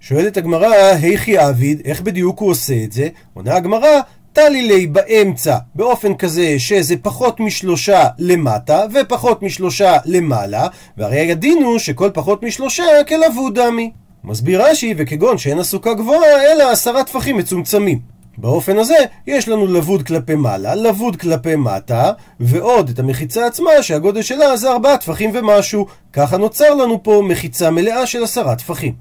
שואלת 0.00 0.36
הגמרא, 0.36 0.74
היכי 1.02 1.38
עביד, 1.38 1.80
איך 1.84 2.00
בדיוק 2.00 2.38
הוא 2.38 2.50
עושה 2.50 2.84
את 2.84 2.92
זה? 2.92 3.08
עונה 3.34 3.54
הגמרא, 3.54 4.00
טלי 4.32 4.62
לי 4.62 4.86
באמצע 4.86 5.56
באופן 5.74 6.14
כזה 6.14 6.54
שזה 6.58 6.94
פחות 7.02 7.40
משלושה 7.40 8.04
למטה 8.18 8.84
ופחות 8.94 9.42
משלושה 9.42 9.96
למעלה 10.04 10.66
והרי 10.96 11.32
הדין 11.32 11.62
הוא 11.62 11.78
שכל 11.78 12.10
פחות 12.14 12.42
משלושה 12.42 12.84
כלבוד 13.08 13.58
דמי. 13.58 13.90
מסביר 14.24 14.62
רש"י 14.62 14.94
וכגון 14.96 15.38
שאין 15.38 15.58
הסוכה 15.58 15.94
גבוהה 15.94 16.52
אלא 16.52 16.70
עשרה 16.70 17.04
טפחים 17.04 17.36
מצומצמים. 17.36 17.98
באופן 18.38 18.78
הזה 18.78 18.94
יש 19.26 19.48
לנו 19.48 19.66
לבוד 19.66 20.02
כלפי 20.02 20.34
מעלה, 20.34 20.74
לבוד 20.74 21.16
כלפי 21.16 21.56
מטה, 21.56 22.12
ועוד 22.40 22.88
את 22.88 22.98
המחיצה 22.98 23.46
עצמה 23.46 23.70
שהגודל 23.82 24.22
שלה 24.22 24.56
זה 24.56 24.70
ארבעה 24.70 24.96
טפחים 24.96 25.30
ומשהו. 25.34 25.86
ככה 26.12 26.36
נוצר 26.36 26.74
לנו 26.74 27.02
פה 27.02 27.22
מחיצה 27.28 27.70
מלאה 27.70 28.06
של 28.06 28.24
עשרה 28.24 28.56
טפחים. 28.56 28.92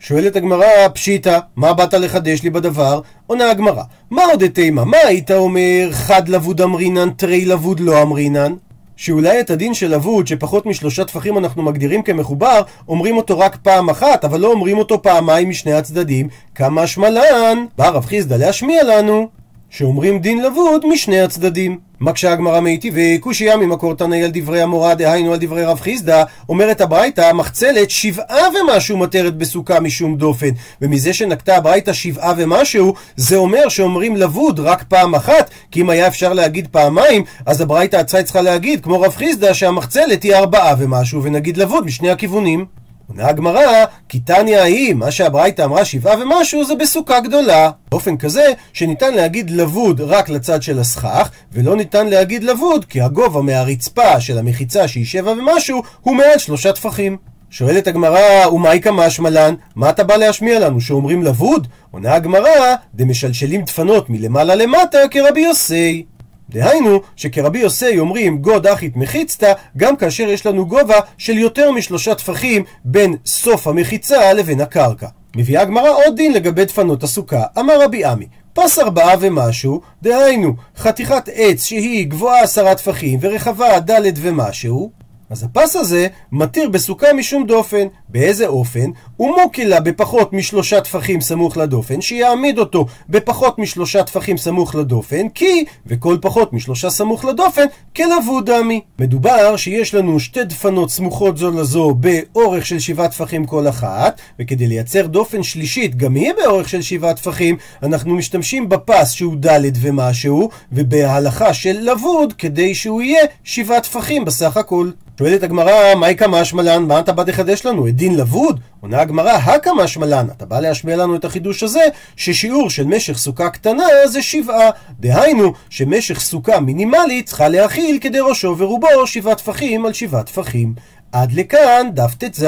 שואלת 0.00 0.36
הגמרא, 0.36 0.88
פשיטא, 0.94 1.38
מה 1.56 1.72
באת 1.72 1.94
לחדש 1.94 2.42
לי 2.42 2.50
בדבר? 2.50 3.00
עונה 3.26 3.50
הגמרא, 3.50 3.82
מה 4.10 4.24
עוד 4.24 4.46
תימא? 4.46 4.84
מה 4.84 4.96
היית 4.96 5.30
אומר 5.30 5.88
חד 5.92 6.28
לבוד 6.28 6.60
אמרינן, 6.60 7.10
תרי 7.10 7.44
לבוד 7.44 7.80
לא 7.80 8.02
אמרינן? 8.02 8.52
שאולי 8.96 9.40
את 9.40 9.50
הדין 9.50 9.74
של 9.74 9.94
לבוד, 9.94 10.26
שפחות 10.26 10.66
משלושה 10.66 11.04
טפחים 11.04 11.38
אנחנו 11.38 11.62
מגדירים 11.62 12.02
כמחובר, 12.02 12.62
אומרים 12.88 13.16
אותו 13.16 13.38
רק 13.38 13.56
פעם 13.56 13.90
אחת, 13.90 14.24
אבל 14.24 14.40
לא 14.40 14.52
אומרים 14.52 14.78
אותו 14.78 15.02
פעמיים 15.02 15.48
משני 15.48 15.72
הצדדים, 15.72 16.28
כמה 16.54 16.86
שמלן, 16.86 17.64
בא 17.78 17.88
רב 17.88 18.04
חיסדא 18.04 18.36
להשמיע 18.36 18.82
לנו, 18.84 19.28
שאומרים 19.70 20.18
דין 20.18 20.42
לבוד 20.42 20.86
משני 20.86 21.20
הצדדים. 21.20 21.78
מקשה 22.04 22.32
הגמרא 22.32 22.60
מיטיבי, 22.60 23.18
קושייה 23.18 23.56
ממקור 23.56 23.94
תנאי 23.94 24.24
על 24.24 24.30
דברי 24.34 24.62
המורה, 24.62 24.94
דהיינו 24.94 25.32
על 25.32 25.38
דברי 25.40 25.64
רב 25.64 25.80
חיסדא, 25.80 26.24
אומרת 26.48 26.80
הברייתא, 26.80 27.32
מחצלת 27.32 27.90
שבעה 27.90 28.48
ומשהו 28.48 28.96
מטרת 28.96 29.36
בסוכה 29.36 29.80
משום 29.80 30.16
דופן, 30.16 30.50
ומזה 30.82 31.12
שנקטה 31.12 31.56
הברייתא 31.56 31.92
שבעה 31.92 32.34
ומשהו, 32.36 32.94
זה 33.16 33.36
אומר 33.36 33.68
שאומרים 33.68 34.16
לבוד 34.16 34.60
רק 34.60 34.84
פעם 34.88 35.14
אחת, 35.14 35.50
כי 35.70 35.80
אם 35.80 35.90
היה 35.90 36.06
אפשר 36.06 36.32
להגיד 36.32 36.68
פעמיים, 36.70 37.24
אז 37.46 37.60
הברייתא 37.60 37.96
הצי 37.96 38.22
צריכה 38.22 38.40
להגיד, 38.40 38.84
כמו 38.84 39.00
רב 39.00 39.14
חיסדא, 39.16 39.52
שהמחצלת 39.52 40.22
היא 40.22 40.34
ארבעה 40.34 40.74
ומשהו, 40.78 41.22
ונגיד 41.22 41.56
לבוד 41.56 41.86
משני 41.86 42.10
הכיוונים. 42.10 42.83
עונה 43.08 43.28
הגמרא, 43.28 43.84
כי 44.08 44.20
תניא 44.20 44.58
ההיא, 44.58 44.94
מה 44.94 45.10
שהברייתא 45.10 45.62
אמרה 45.62 45.84
שבעה 45.84 46.22
ומשהו, 46.22 46.64
זה 46.64 46.74
בסוכה 46.74 47.20
גדולה. 47.20 47.70
באופן 47.90 48.16
כזה, 48.16 48.52
שניתן 48.72 49.14
להגיד 49.14 49.50
לבוד 49.50 50.00
רק 50.00 50.28
לצד 50.28 50.62
של 50.62 50.78
הסכך, 50.78 51.30
ולא 51.52 51.76
ניתן 51.76 52.06
להגיד 52.06 52.44
לבוד, 52.44 52.84
כי 52.84 53.00
הגובה 53.00 53.42
מהרצפה 53.42 54.20
של 54.20 54.38
המחיצה 54.38 54.88
שהיא 54.88 55.06
שבע 55.06 55.30
ומשהו, 55.30 55.82
הוא 56.00 56.16
מעל 56.16 56.38
שלושה 56.38 56.72
טפחים. 56.72 57.16
שואלת 57.50 57.86
הגמרא, 57.86 58.46
ומאי 58.52 58.80
כמה 58.82 59.10
שמלן? 59.10 59.54
מה 59.76 59.90
אתה 59.90 60.04
בא 60.04 60.16
להשמיע 60.16 60.60
לנו, 60.60 60.80
שאומרים 60.80 61.22
לבוד? 61.22 61.66
עונה 61.90 62.14
הגמרא, 62.14 62.74
דמשלשלים 62.94 63.62
דפנות 63.64 64.10
מלמעלה 64.10 64.54
למטה 64.54 64.98
כרבי 65.10 65.40
יוסי. 65.40 66.04
דהיינו, 66.50 67.00
שכרבי 67.16 67.58
יוסי 67.58 67.98
אומרים 67.98 68.38
גוד 68.38 68.66
אחית 68.66 68.96
מחיצתא, 68.96 69.52
גם 69.76 69.96
כאשר 69.96 70.22
יש 70.22 70.46
לנו 70.46 70.66
גובה 70.66 70.98
של 71.18 71.38
יותר 71.38 71.70
משלושה 71.72 72.14
טפחים 72.14 72.64
בין 72.84 73.16
סוף 73.26 73.66
המחיצה 73.66 74.32
לבין 74.32 74.60
הקרקע. 74.60 75.08
מביאה 75.36 75.62
הגמרא 75.62 75.90
עוד 75.90 76.16
דין 76.16 76.32
לגבי 76.32 76.64
דפנות 76.64 77.02
הסוכה. 77.02 77.42
אמר 77.58 77.82
רבי 77.82 78.04
עמי, 78.04 78.26
פס 78.52 78.78
ארבעה 78.78 79.14
ומשהו, 79.20 79.80
דהיינו, 80.02 80.54
חתיכת 80.76 81.28
עץ 81.32 81.64
שהיא 81.64 82.06
גבוהה 82.06 82.42
עשרה 82.42 82.74
טפחים 82.74 83.18
ורחבה 83.22 83.80
ד' 83.80 84.12
ומשהו, 84.16 84.90
אז 85.34 85.42
הפס 85.42 85.76
הזה 85.76 86.06
מתיר 86.32 86.68
בסוכה 86.68 87.12
משום 87.12 87.46
דופן. 87.46 87.86
באיזה 88.08 88.46
אופן? 88.46 88.90
ומוקילה 89.20 89.80
בפחות 89.80 90.32
משלושה 90.32 90.80
טפחים 90.80 91.20
סמוך 91.20 91.56
לדופן, 91.56 92.00
שיעמיד 92.00 92.58
אותו 92.58 92.86
בפחות 93.08 93.58
משלושה 93.58 94.02
טפחים 94.02 94.36
סמוך 94.36 94.74
לדופן, 94.74 95.28
כי, 95.28 95.64
וכל 95.86 96.16
פחות 96.20 96.52
משלושה 96.52 96.90
סמוך 96.90 97.24
לדופן, 97.24 97.64
כלבו 97.96 98.40
דמי. 98.40 98.80
מדובר 98.98 99.56
שיש 99.56 99.94
לנו 99.94 100.20
שתי 100.20 100.44
דפנות 100.44 100.90
סמוכות 100.90 101.36
זו 101.36 101.50
לזו 101.50 101.94
באורך 101.94 102.66
של 102.66 102.78
שבעה 102.78 103.08
טפחים 103.08 103.46
כל 103.46 103.68
אחת, 103.68 104.20
וכדי 104.38 104.66
לייצר 104.66 105.06
דופן 105.06 105.42
שלישית, 105.42 105.96
גם 105.96 106.14
היא 106.14 106.32
באורך 106.36 106.68
של 106.68 106.82
שבעה 106.82 107.14
טפחים, 107.14 107.56
אנחנו 107.82 108.14
משתמשים 108.14 108.68
בפס 108.68 109.10
שהוא 109.10 109.36
ד' 109.36 109.70
ומשהו, 109.80 110.50
ובהלכה 110.72 111.54
של 111.54 111.78
לבוד, 111.80 112.32
כדי 112.32 112.74
שהוא 112.74 113.02
יהיה 113.02 113.24
שבעה 113.44 113.80
טפחים 113.80 114.24
בסך 114.24 114.56
הכל. 114.56 114.90
שואלת 115.24 115.42
הגמרא, 115.42 115.94
מהי 115.94 116.16
כמה 116.16 116.44
שמלן? 116.44 116.82
מה 116.82 116.98
אתה 116.98 117.12
בא 117.12 117.22
לחדש 117.26 117.66
לנו? 117.66 117.88
את 117.88 117.96
דין 117.96 118.16
לבוד? 118.16 118.60
עונה 118.80 119.00
הגמרא, 119.00 119.32
הכמה 119.32 119.86
שמלן. 119.86 120.26
אתה 120.36 120.46
בא 120.46 120.60
להשמיע 120.60 120.96
לנו 120.96 121.16
את 121.16 121.24
החידוש 121.24 121.62
הזה, 121.62 121.80
ששיעור 122.16 122.70
של 122.70 122.84
משך 122.84 123.18
סוכה 123.18 123.50
קטנה 123.50 123.84
זה 124.06 124.22
שבעה. 124.22 124.70
דהיינו, 125.00 125.52
שמשך 125.70 126.20
סוכה 126.20 126.60
מינימלית 126.60 127.26
צריכה 127.26 127.48
להכיל 127.48 127.98
כדי 128.00 128.20
ראשו 128.20 128.54
ורובו 128.58 129.06
שבעה 129.06 129.34
טפחים 129.34 129.86
על 129.86 129.92
שבעה 129.92 130.22
טפחים. 130.22 130.74
עד 131.12 131.32
לכאן 131.32 131.86
דף 131.94 132.14
ט"ז. 132.14 132.44